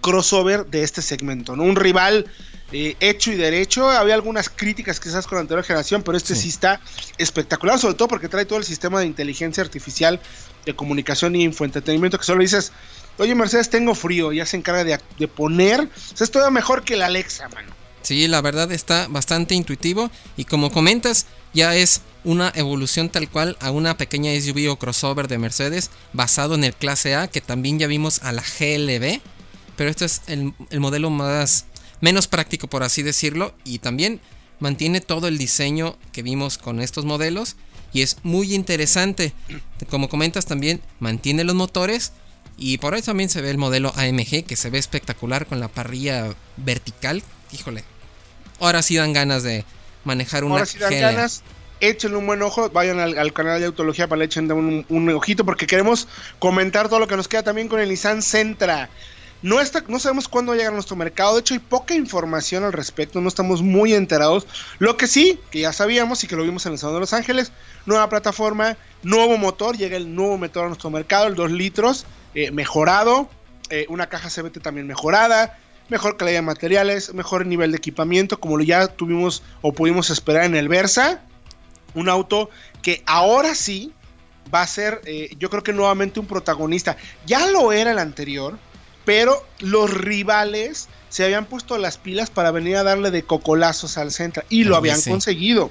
[0.00, 1.64] crossover de este segmento, ¿no?
[1.64, 2.26] Un rival
[2.72, 3.88] eh, hecho y derecho.
[3.88, 6.48] Había algunas críticas quizás con la anterior generación, pero este sí.
[6.48, 6.80] está
[7.18, 10.20] espectacular, sobre todo porque trae todo el sistema de inteligencia artificial
[10.64, 12.72] de comunicación y infoentretenimiento que solo dices,
[13.18, 16.84] oye Mercedes, tengo frío, ya se encarga de, de poner, o sea, es todavía mejor
[16.84, 17.72] que la Alexa, mano.
[18.02, 23.56] Sí, la verdad está bastante intuitivo y como comentas, ya es una evolución tal cual
[23.60, 27.78] a una pequeña SUV o crossover de Mercedes basado en el clase A que también
[27.78, 29.20] ya vimos a la GLB,
[29.76, 31.66] pero este es el, el modelo más
[32.00, 34.20] menos práctico por así decirlo y también
[34.60, 37.56] mantiene todo el diseño que vimos con estos modelos
[37.92, 39.32] y es muy interesante.
[39.88, 42.12] Como comentas también mantiene los motores
[42.56, 45.68] y por ahí también se ve el modelo AMG que se ve espectacular con la
[45.68, 47.22] parrilla vertical.
[47.52, 47.84] Híjole,
[48.60, 49.64] ahora sí dan ganas de
[50.04, 51.42] manejar una Ahora sí dan ganas.
[51.80, 55.08] Échenle un buen ojo, vayan al, al canal de Autología para le echen un, un,
[55.10, 58.88] ojito porque queremos comentar todo lo que nos queda también con el Nissan Sentra.
[59.44, 61.94] No, está, no sabemos cuándo va a llegar a nuestro mercado, de hecho hay poca
[61.94, 64.46] información al respecto, no estamos muy enterados.
[64.78, 67.12] Lo que sí, que ya sabíamos y que lo vimos en el Salón de Los
[67.12, 67.52] Ángeles,
[67.84, 72.52] nueva plataforma, nuevo motor, llega el nuevo motor a nuestro mercado, el 2 litros, eh,
[72.52, 73.28] mejorado,
[73.68, 75.58] eh, una caja CBT también mejorada,
[75.90, 80.44] mejor calidad de materiales, mejor nivel de equipamiento, como lo ya tuvimos o pudimos esperar
[80.44, 81.20] en el Versa.
[81.92, 82.48] Un auto
[82.80, 83.92] que ahora sí
[84.52, 86.96] va a ser, eh, yo creo que nuevamente un protagonista.
[87.26, 88.58] Ya lo era el anterior,
[89.04, 94.10] pero los rivales se habían puesto las pilas para venir a darle de cocolazos al
[94.10, 95.10] Sentra y lo habían sí.
[95.10, 95.70] conseguido.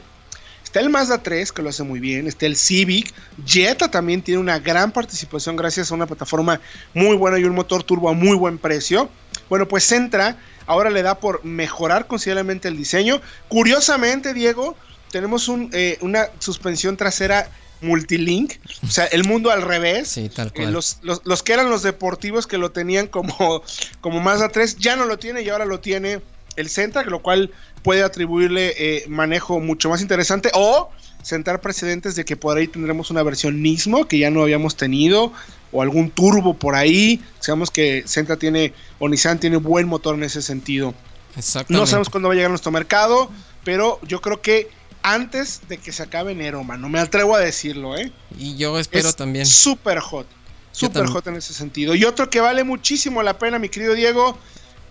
[0.64, 2.26] Está el Mazda 3, que lo hace muy bien.
[2.26, 3.14] Está el Civic.
[3.46, 6.62] Jetta también tiene una gran participación gracias a una plataforma
[6.96, 9.10] muy buena y un motor turbo a muy buen precio.
[9.50, 13.22] Bueno, pues Sentra ahora le da por mejorar considerablemente el diseño.
[13.50, 14.76] Curiosamente, Diego,
[15.12, 17.50] tenemos un, eh, una suspensión trasera
[17.84, 18.54] multilink.
[18.84, 20.08] O sea, el mundo al revés.
[20.10, 20.74] Sí, tal Eh, cual.
[20.74, 23.62] los, los- los que eran los deportivos que lo tenían como,
[24.02, 26.22] como Mazda 3 ya no lo tiene y ahora lo tiene
[26.56, 30.90] el Sentra, lo cual puede atribuirle eh, manejo mucho más interesante o
[31.22, 35.32] sentar precedentes de que por ahí tendremos una versión Nismo que ya no habíamos tenido
[35.72, 37.22] o algún turbo por ahí.
[37.40, 40.94] Sabemos que Sentra tiene o Nissan tiene buen motor en ese sentido.
[41.36, 41.80] Exactamente.
[41.82, 43.32] No sabemos cuándo va a llegar a nuestro mercado,
[43.64, 44.70] pero yo creo que
[45.04, 48.12] antes de que se acabe enero, mano, me atrevo a decirlo, ¿eh?
[48.38, 49.46] Y yo espero es también.
[49.46, 50.26] Súper hot.
[50.72, 51.94] Súper hot en ese sentido.
[51.94, 54.38] Y otro que vale muchísimo la pena, mi querido Diego,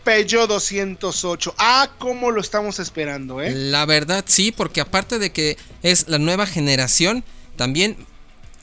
[0.04, 1.54] Peugeot 208.
[1.58, 3.52] Ah, cómo lo estamos esperando, ¿eh?
[3.52, 7.24] La verdad sí, porque aparte de que es la nueva generación,
[7.56, 7.96] también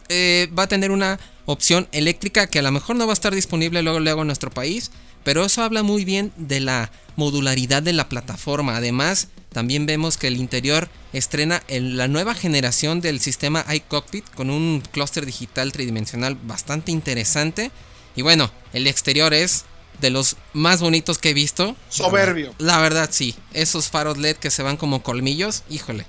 [0.07, 3.33] eh, va a tener una opción eléctrica que a lo mejor no va a estar
[3.33, 4.91] disponible luego, luego en nuestro país,
[5.23, 8.77] pero eso habla muy bien de la modularidad de la plataforma.
[8.77, 14.49] Además, también vemos que el interior estrena el- la nueva generación del sistema iCockpit con
[14.49, 17.71] un clúster digital tridimensional bastante interesante.
[18.15, 19.65] Y bueno, el exterior es
[20.01, 21.75] de los más bonitos que he visto.
[21.89, 22.53] Soberbio.
[22.57, 26.05] La verdad sí, esos faros LED que se van como colmillos, híjole,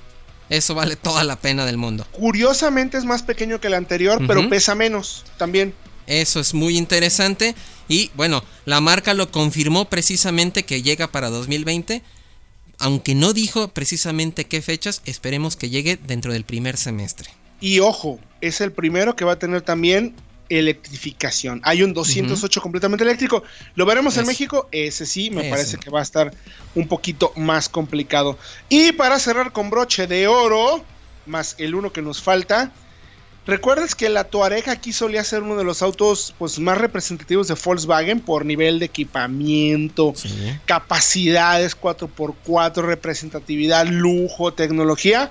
[0.48, 2.06] eso vale toda la pena del mundo.
[2.12, 5.74] Curiosamente es más pequeño que el anterior, pero pesa menos también.
[6.10, 7.54] Eso es muy interesante
[7.86, 12.02] y bueno, la marca lo confirmó precisamente que llega para 2020,
[12.78, 17.30] aunque no dijo precisamente qué fechas, esperemos que llegue dentro del primer semestre.
[17.60, 20.16] Y ojo, es el primero que va a tener también
[20.48, 21.60] electrificación.
[21.62, 23.44] Hay un 208 completamente eléctrico.
[23.76, 24.26] Lo veremos en.
[24.26, 24.68] México.
[24.72, 26.34] Ese sí, me parece que va a estar
[26.74, 28.36] un poquito más complicado.
[28.68, 30.84] Y para cerrar con broche de oro,
[31.26, 32.72] más el uno que nos falta,
[33.46, 37.54] Recuerdas que la Touareg aquí solía ser uno de los autos pues, más representativos de
[37.54, 40.14] Volkswagen por nivel de equipamiento,
[40.66, 45.30] capacidades 4x4, representatividad, lujo, tecnología.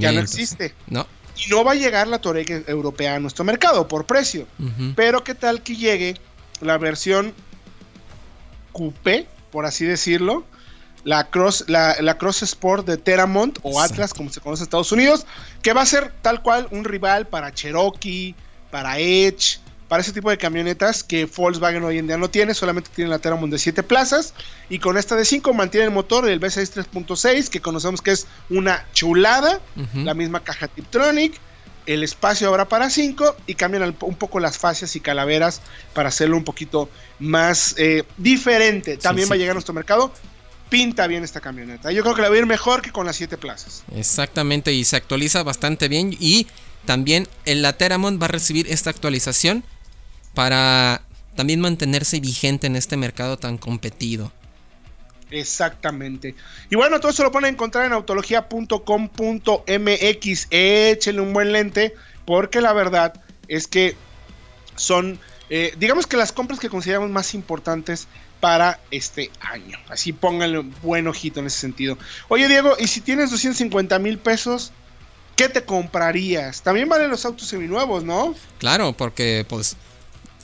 [0.00, 0.74] Ya no existe.
[0.88, 1.06] No.
[1.36, 4.46] Y no va a llegar la Touareg europea a nuestro mercado por precio.
[4.96, 6.16] Pero qué tal que llegue
[6.60, 7.32] la versión
[8.72, 10.44] coupé, por así decirlo,
[11.06, 15.24] la Cross, la, Cross Sport de Teramont o Atlas, como se conoce en Estados Unidos,
[15.62, 18.34] que va a ser tal cual un rival para Cherokee,
[18.72, 22.90] para Edge, para ese tipo de camionetas que Volkswagen hoy en día no tiene, solamente
[22.92, 24.34] tiene la Teramont de 7 plazas
[24.68, 28.26] y con esta de 5 mantiene el motor del V6 3.6 que conocemos que es
[28.50, 29.60] una chulada,
[29.94, 31.38] la misma caja Tiptronic,
[31.86, 35.62] el espacio ahora para 5 y cambian un poco las fascias y calaveras
[35.94, 36.90] para hacerlo un poquito
[37.20, 38.96] más eh, diferente.
[38.96, 40.12] También va a llegar a nuestro mercado
[40.68, 41.92] pinta bien esta camioneta.
[41.92, 43.84] Yo creo que la va a ir mejor que con las 7 plazas.
[43.94, 46.16] Exactamente, y se actualiza bastante bien.
[46.18, 46.46] Y
[46.84, 49.64] también el Lateramont va a recibir esta actualización
[50.34, 51.02] para
[51.34, 54.32] también mantenerse vigente en este mercado tan competido.
[55.30, 56.34] Exactamente.
[56.70, 60.46] Y bueno, todo eso lo pueden encontrar en autología.com.mx.
[60.50, 61.94] Échenle un buen lente,
[62.24, 63.96] porque la verdad es que
[64.76, 65.18] son,
[65.50, 68.06] eh, digamos que las compras que consideramos más importantes
[68.40, 69.78] para este año.
[69.88, 71.98] Así pónganle un buen ojito en ese sentido.
[72.28, 74.72] Oye Diego, ¿y si tienes 250 mil pesos,
[75.36, 76.62] qué te comprarías?
[76.62, 78.34] También valen los autos seminuevos, ¿no?
[78.58, 79.76] Claro, porque pues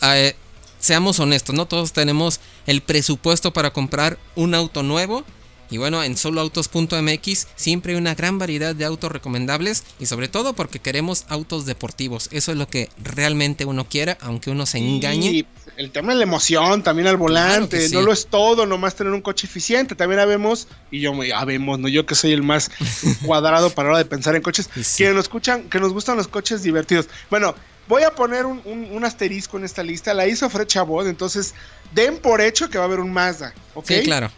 [0.02, 0.34] eh,
[0.78, 5.24] seamos honestos, no todos tenemos el presupuesto para comprar un auto nuevo
[5.72, 10.52] y bueno, en soloautos.mx siempre hay una gran variedad de autos recomendables y sobre todo
[10.52, 12.28] porque queremos autos deportivos.
[12.30, 15.30] Eso es lo que realmente uno quiere, aunque uno se engañe.
[15.30, 19.12] Y el tema de la emoción también al volante, no lo es todo, nomás tener
[19.12, 19.94] un coche eficiente.
[19.94, 22.70] También habemos, y yo me habemos, no yo que soy el más
[23.24, 26.28] cuadrado para la hora de pensar en coches, que nos escuchan, que nos gustan los
[26.28, 27.08] coches divertidos.
[27.30, 27.54] Bueno,
[27.88, 30.14] voy a poner un, asterisco en esta lista.
[30.14, 31.54] La hizo Fred Chabot, entonces
[31.92, 33.52] den por hecho que va a haber un Mazda.
[33.74, 33.86] ¿ok?
[33.86, 34.30] Sí, claro.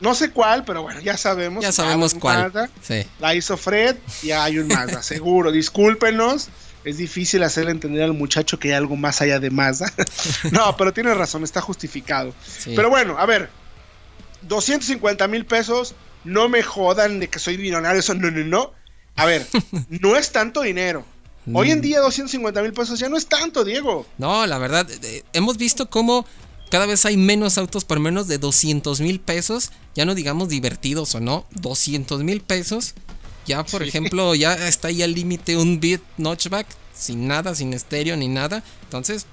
[0.00, 1.62] No sé cuál, pero bueno, ya sabemos.
[1.62, 2.52] Ya sabemos cuál.
[3.20, 5.52] La hizo Fred y hay un Mazda, seguro.
[5.52, 6.48] Discúlpenos.
[6.84, 9.92] Es difícil hacerle entender al muchacho que hay algo más allá de Mazda.
[10.50, 12.34] no, pero tiene razón, está justificado.
[12.64, 13.50] Pero bueno, a ver,
[14.42, 18.72] 250 mil pesos, no me jodan de que soy millonario, eso no, no, no.
[19.16, 19.46] A ver,
[19.88, 21.04] no es tanto dinero.
[21.52, 24.06] Hoy en día 250 mil pesos ya no es tanto, Diego.
[24.18, 26.24] No, la verdad, eh, hemos visto cómo
[26.70, 29.72] cada vez hay menos autos por menos de 200 mil pesos.
[29.94, 32.94] Ya no digamos divertidos o no, 200 mil pesos.
[33.46, 38.16] Ya, por ejemplo, ya está ahí al límite un Beat Notchback sin nada, sin estéreo
[38.16, 38.62] ni nada.
[38.84, 39.26] Entonces,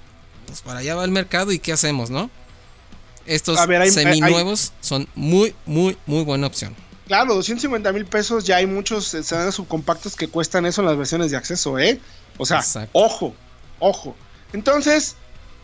[0.47, 2.29] pues para allá va el mercado y ¿qué hacemos, no?
[3.25, 3.59] Estos
[3.91, 6.75] seminuevos son muy, muy, muy buena opción.
[7.05, 11.31] Claro, 250 mil pesos ya hay muchos sedanes subcompactos que cuestan eso en las versiones
[11.31, 11.99] de acceso, ¿eh?
[12.37, 13.35] O sea, ojo,
[13.79, 14.15] ojo.
[14.53, 15.15] Entonces,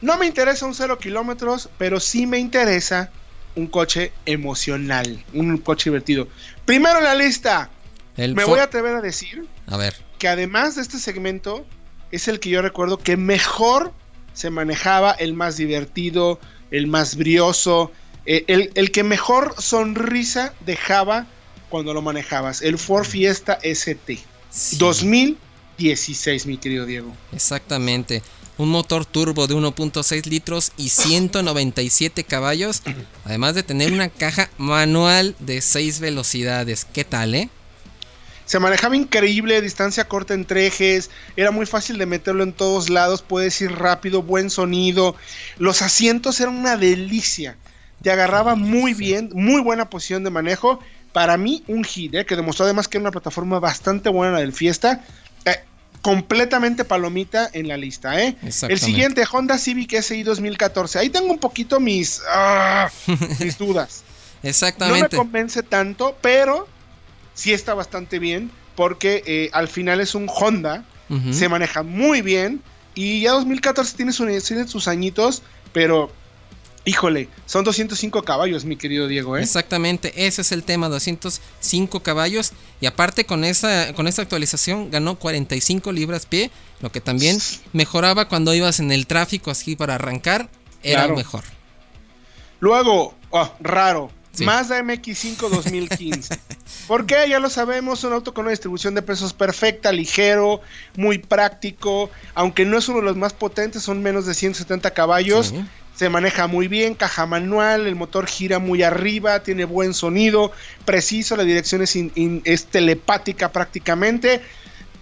[0.01, 3.11] no me interesa un cero kilómetros, pero sí me interesa
[3.55, 6.27] un coche emocional, un coche divertido.
[6.65, 7.69] Primero en la lista,
[8.18, 9.95] me voy a atrever a decir a ver.
[10.20, 11.66] que además de este segmento,
[12.11, 13.91] es el que yo recuerdo que mejor
[14.34, 16.39] se manejaba, el más divertido,
[16.72, 17.91] el más brioso,
[18.26, 21.28] eh, el, que mejor sonrisa dejaba
[21.70, 24.20] cuando lo manejabas, el Ford Fiesta ST.
[24.78, 27.13] 2016, mi querido Diego.
[27.34, 28.22] Exactamente
[28.57, 32.82] un motor turbo de 1.6 litros y 197 caballos,
[33.26, 36.86] además de tener una caja manual de 6 velocidades.
[36.86, 37.49] ¿Qué tal, eh?
[38.45, 43.23] Se manejaba increíble, distancia corta entre ejes, era muy fácil de meterlo en todos lados,
[43.23, 45.15] puedes ir rápido, buen sonido.
[45.57, 47.57] Los asientos eran una delicia,
[48.01, 50.79] te agarraba muy bien, muy buena posición de manejo.
[51.11, 52.25] Para mí, un hit, ¿eh?
[52.25, 55.01] que demostró además que era una plataforma bastante buena la del Fiesta.
[55.45, 55.63] Eh,
[56.01, 58.35] completamente palomita en la lista, ¿eh?
[58.43, 60.99] El siguiente, Honda Civic SI 2014.
[60.99, 62.91] Ahí tengo un poquito mis, ah,
[63.39, 64.03] mis dudas.
[64.43, 64.99] Exactamente.
[64.99, 66.67] No me convence tanto, pero
[67.36, 70.83] sí está bastante bien porque eh, al final es un Honda,
[71.31, 72.63] se maneja muy bien
[72.95, 74.11] y ya 2014 tiene,
[74.41, 76.11] tiene sus añitos, pero
[76.88, 79.41] Híjole, son 205 caballos, mi querido Diego, ¿eh?
[79.41, 82.53] Exactamente, ese es el tema, 205 caballos.
[82.79, 87.39] Y aparte con esa, con esta actualización ganó 45 libras pie, lo que también
[87.73, 90.47] mejoraba cuando ibas en el tráfico así para arrancar,
[90.83, 91.43] era mejor.
[92.59, 94.11] Luego, oh, raro,
[94.43, 96.38] Mazda MX5 2015.
[96.88, 97.27] ¿Por qué?
[97.29, 100.61] Ya lo sabemos, un auto con una distribución de pesos perfecta, ligero,
[100.97, 105.53] muy práctico, aunque no es uno de los más potentes, son menos de 170 caballos
[105.95, 110.51] se maneja muy bien, caja manual, el motor gira muy arriba, tiene buen sonido,
[110.83, 114.41] preciso, la dirección es, telepática prácticamente.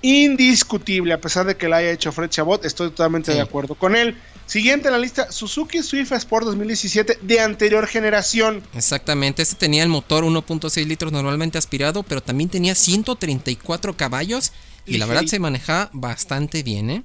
[0.04, 3.38] indiscutible, a pesar de que la haya hecho Fred Chabot, estoy totalmente Sí.
[3.38, 4.18] de acuerdo con él.
[4.46, 8.62] Siguiente en la lista, Suzuki Swift Sport 2017 de anterior generación.
[8.76, 14.52] Exactamente, este tenía el motor 1.6 litros normalmente aspirado, pero también tenía 134 caballos
[14.86, 17.04] y la verdad se manejaba bastante bien, ¿eh?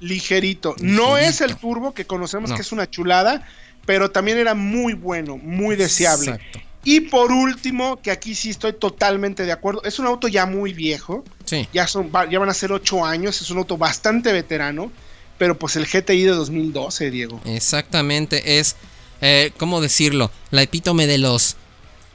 [0.00, 0.76] Ligerito.
[0.80, 2.56] No es el turbo que conocemos No.
[2.56, 3.46] que es una chulada,
[3.84, 6.30] pero también era muy bueno, muy deseable.
[6.32, 6.60] Exacto.
[6.84, 10.72] Y por último, que aquí sí estoy totalmente de acuerdo, es un auto ya muy
[10.72, 14.92] viejo, Sí, ya, son, ya van a ser 8 años, es un auto bastante veterano,
[15.38, 17.40] pero pues el GTI de 2012, Diego.
[17.44, 18.76] exactamente, es,
[19.20, 20.30] eh, ¿cómo decirlo?
[20.50, 21.56] La epítome de los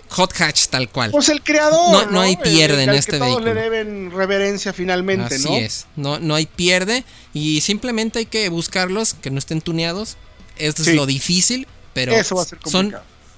[0.09, 1.09] hot hatch tal cual.
[1.11, 1.91] Pues el creador.
[1.91, 5.55] No- no hay pierde en este que todos le deben reverencia finalmente, Así ¿no?
[5.55, 7.03] es, no, no hay pierde
[7.33, 10.17] y simplemente hay que buscarlos, que no estén tuneados.
[10.57, 10.91] Esto Sí.
[10.91, 12.95] es lo difícil, pero Eso va a ser son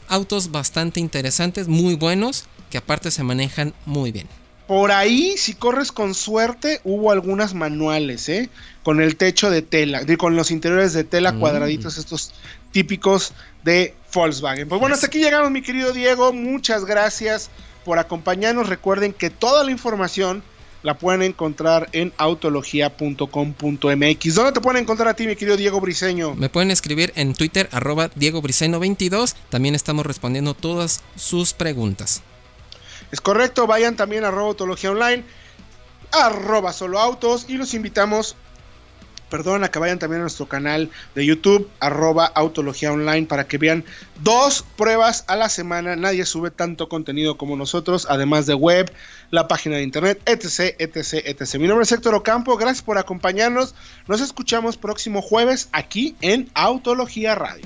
[0.09, 4.27] autos bastante interesantes, muy buenos, que aparte se manejan muy bien.
[4.67, 8.49] Por ahí, si corres con suerte, hubo algunas manuales, ¿eh?
[8.83, 11.39] Con el techo de tela, con los interiores de tela Mm.
[11.39, 12.33] cuadraditos, estos
[12.71, 14.67] típicos de Volkswagen.
[14.67, 16.33] Pues bueno, hasta aquí llegamos, mi querido Diego.
[16.33, 17.49] Muchas gracias
[17.83, 18.69] por acompañarnos.
[18.69, 20.43] Recuerden que toda la información
[20.81, 24.35] la pueden encontrar en autología.com.mx.
[24.35, 26.35] ¿Dónde te pueden encontrar a ti, mi querido Diego Briseño?
[26.35, 32.21] Me pueden escribir en Twitter arroba Diego Briseño 22 También estamos respondiendo todas sus preguntas.
[33.11, 35.23] Es correcto, vayan también a arroba autología online,
[36.11, 38.35] arroba solo autos y los invitamos,
[39.29, 43.57] perdón, a que vayan también a nuestro canal de YouTube, arroba autología online, para que
[43.57, 43.83] vean
[44.21, 45.95] dos pruebas a la semana.
[45.95, 48.91] Nadie sube tanto contenido como nosotros, además de web,
[49.31, 51.55] la página de internet, etc, etc, etc.
[51.55, 53.75] Mi nombre es Héctor Ocampo, gracias por acompañarnos.
[54.07, 57.65] Nos escuchamos próximo jueves aquí en Autología Radio.